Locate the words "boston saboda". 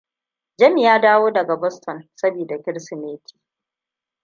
1.55-2.57